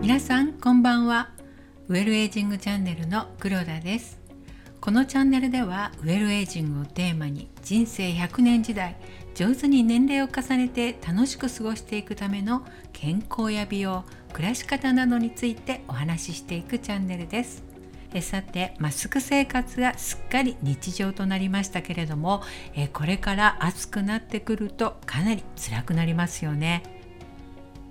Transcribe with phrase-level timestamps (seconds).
[0.00, 1.30] 皆さんこんばんは。
[1.88, 4.18] ウェルエイジングチャンネルの黒田です。
[4.80, 8.96] このチャンネルではウェルエイジングをテーマに人生100年時代
[9.34, 17.75] 上手に年齢を重ねて楽しく過ごしていくための健康や美容暮らし方などについてお話ししていくチャンネルです。
[18.14, 22.42] えさてマスク生活がすっかり日常となりましたけれども
[22.74, 26.82] えこれから暑くなってくるとかなり辛くなりますよね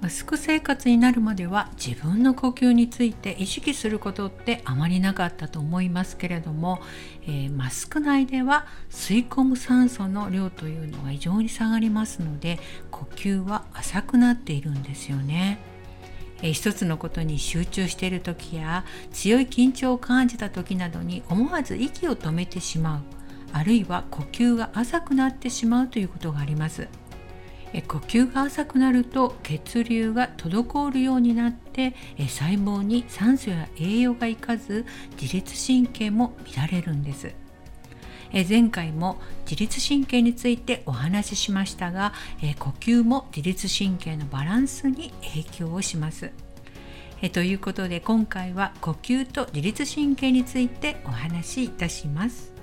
[0.01, 6.79] マスク生活になるまでは自分の呼吸について意識することってあまりなかったと思いますけれども、
[7.23, 12.59] えー、マスク内では吸い込む酸素の量というのが異常に下がりますので
[12.91, 15.74] 呼吸は浅くなっているんですよね。
[16.41, 23.15] えー、一つのことに集中している時や強い緊張を感じた時などに思わず息を止めてしまう
[23.53, 26.89] あるいは呼吸が浅くなってしまうということがあります。
[27.71, 34.85] え呼吸が浅くなると血流が滞るようになってえ細胞に酸素や栄養がいかず
[35.21, 37.44] 自律神経も乱れるんです。
[38.35, 39.17] え前回も
[39.49, 42.11] 自律神経についてお話ししましたが、
[42.43, 46.31] え呼吸も自律神経のバランスに影響をします。
[47.21, 52.54] えということで今回は呼吸と自律神経についてお話しいたします。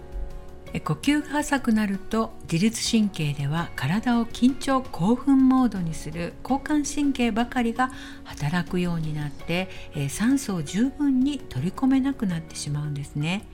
[0.80, 7.90] 呼吸が浅くなると自律神経では体を緊張興奮モードにする交感神経ばかりが
[8.24, 9.68] 働くようになって
[10.08, 13.44] 酸素を十分に取り込めなくなってしまうんですね。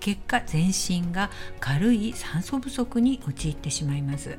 [0.00, 4.38] 結果全身が軽い酸素不足に陥ってしまいます。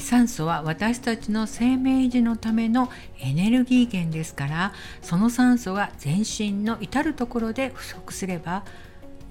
[0.00, 2.90] 酸素は私たちの生命維持のための
[3.20, 8.64] エネルギー源ですからその酸素が全身の至る所で不足すれば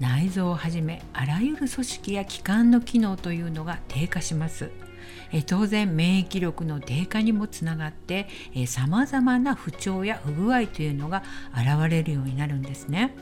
[0.00, 4.70] 内臓をはじめあらゆる組織や器官の機能というのが低下します
[5.32, 8.28] え当然免疫力の低下にもつながって
[8.66, 11.22] さまざまな不調や不具合というのが
[11.52, 13.14] 現れるようになるんですね。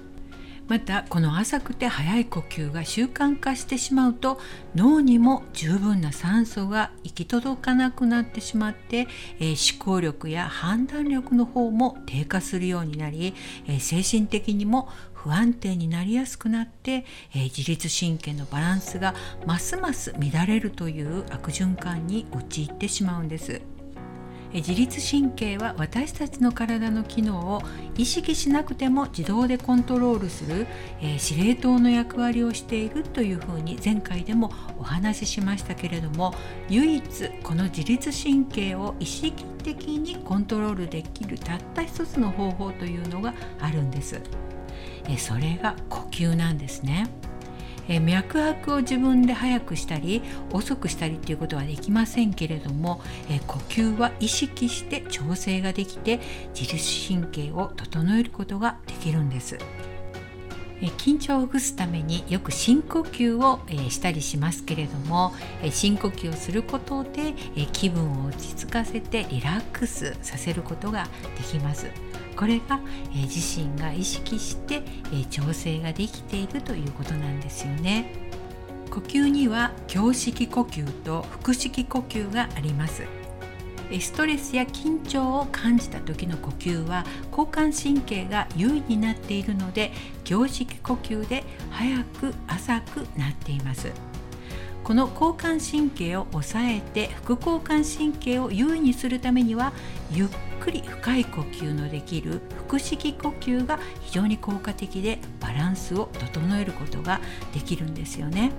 [0.66, 4.38] またこの浅くて速い呼吸が習慣化してしまうと
[4.75, 9.06] 脳にも十分な酸素が行き届かなくなってしまって、
[9.41, 13.34] えー、思考力や判断力の方も低下するようになり、
[13.66, 14.88] えー、精神的にも
[15.24, 19.14] 不安定になりやすくなって、えー、自律神経のバランスが
[19.46, 23.62] ますます乱れるという悪循環に陥ってしまうんです。
[24.52, 27.62] 自律神経は私たちの体の機能を
[27.96, 30.68] 意識しなくても自動でコントロールする、
[31.00, 36.34] えー、司令塔の役割をしているというふうに前回でもお話ししましたけれども
[36.68, 44.20] 唯一この自律神経を意識的にコントロールできるたった一つの方法というのがあるんです。
[45.09, 47.09] えそれが呼吸なんですね。
[47.88, 50.22] え脈拍を自分で速くしたり
[50.53, 56.20] 遅くしたりっていうことはできませんけれども、え呼吸は意識して調整ができて
[56.59, 56.78] 自律
[57.09, 59.59] 神経を整えることができるんです。
[60.98, 63.60] 緊張をほぐすためによく深呼吸を
[63.91, 65.32] したりしますけれども
[65.71, 67.32] 深呼吸をすることで
[67.72, 71.86] 気分を落ち着かせてリラックスさせることができます。
[72.37, 72.81] これが、
[73.15, 78.06] え自身が意識して、え調整ができているということなんですよね。
[78.91, 83.03] 呼吸には胸式呼吸と腹式呼吸があります。
[84.00, 89.93] ストレスや緊張を感じた時の呼吸は交感神経が優位になっているので
[90.28, 93.93] 胸式呼吸で早く浅くなっています
[94.84, 99.72] この交感神経を抑えて副交感神経を優位にするためには
[100.12, 100.28] ゆっ
[100.61, 107.21] くり深い呼吸のできる腹式呼吸が非常に効果的でバランスを整えることが
[107.55, 108.53] できるんですよね。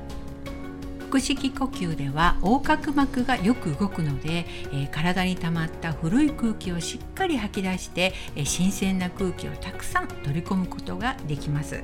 [1.11, 11.83] 腹式呼吸では横隔膜がよく動くので、えー、体に溜まった古い空気をしっかり吐き出して、えー、新鮮な空気をたくさん取り込むことができます。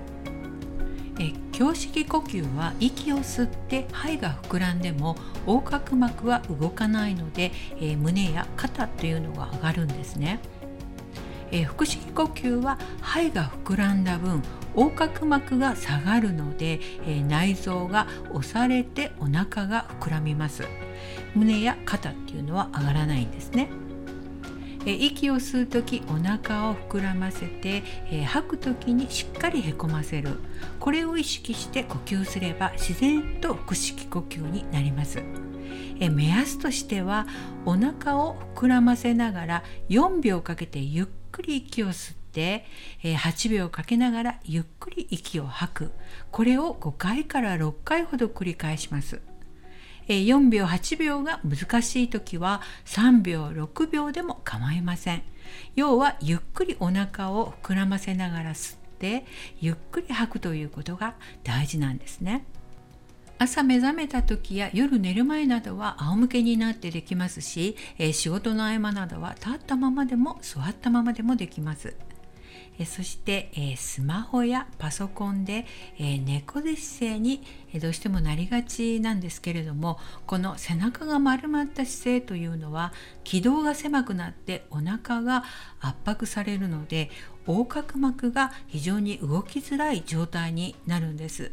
[1.21, 5.15] え胸式呼吸は息を吸って肺が膨らんでも
[5.45, 10.39] 横隔膜は動かないので、えー、胸や肩というのが上がるんですね。
[11.51, 14.41] えー、腹式呼吸は肺が膨らんだ分
[14.75, 20.63] 横隔膜が下がるので、えー、内臓が押されてお腹が膨らみます
[21.35, 23.69] 胸や肩っていうのは上がらないんですね
[24.85, 30.39] え息を吸う時お腹を膨らませて、え吐く時にしっかりへこませる。
[30.79, 35.21] これを意識して呼吸すれば自然と腹式呼吸になります。
[35.99, 37.27] え目安としては
[37.65, 42.65] お腹を膨らませながら4秒かけてゆっくり息を吸って、
[43.03, 45.91] え8秒かけながらゆっくり息を吐く。
[46.31, 49.21] これを5回から6回ほど繰り返します。
[50.19, 55.23] 4秒8秒が難しい時は3秒6秒でも構いません。
[55.75, 59.25] 要はゆっくりお腹を膨らませながら吸って
[59.59, 62.45] ゆっくり吐くということが大事なんですね。
[63.37, 71.95] 朝目覚めた時や夜寝る前などは仰向けになってできますし、え仕事の合間などは立ったままでも座ったままでもできます。
[72.79, 75.65] えそして、えスマホやパソコンで、
[75.99, 82.91] え猫背姿勢に、えどうしてもなりがちなんですけれどもこの背中が丸まった姿勢というのは
[83.23, 85.43] 気道が狭くなってお腹が
[85.79, 87.09] 圧迫されるので
[87.47, 91.51] 横隔膜が非常に動きづらい状態になるんです。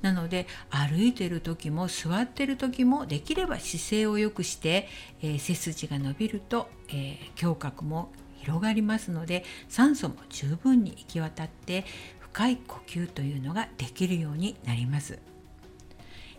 [0.00, 4.88] なので歩いてる時も座ってる時もできれば姿勢を良くして、
[5.22, 8.10] えー、背筋が伸びると、えー、胸郭も
[8.42, 11.84] 広がりますので酸素も十分に行き渡って
[12.18, 15.18] 深い呼吸というのができるようになります。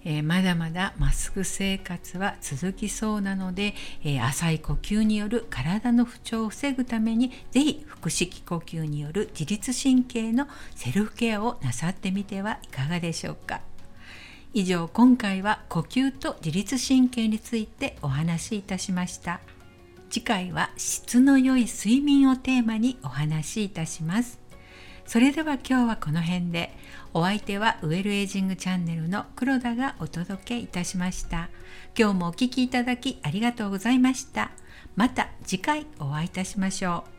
[0.05, 3.73] えー、まだまだマスク生活は続きそうなので、
[4.03, 13.61] えー、浅い呼吸による体の不調を防ぐために是非腹式呼吸による自律神経のセルフケアをなさってみてはいかがでしょうか。
[14.53, 19.39] 以上今回は呼吸と自律神経についてお話しいたしました。
[20.13, 24.39] 次回は質の良い睡眠をテーマにお話しいたします。
[25.07, 26.71] それでは今日はこの辺で
[27.15, 31.49] お相手はウェルエイジングチャンネルの黒田がお届けいたしました。
[31.97, 34.51] 今日もお聴きいただきありがとうございました。
[34.95, 37.12] また次回お会いいたしましょう。